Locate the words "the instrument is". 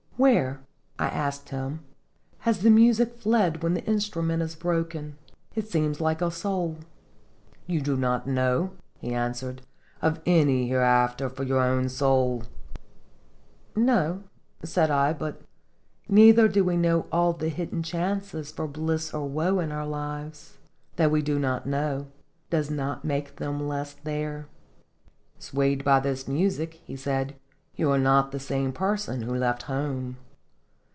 3.73-4.53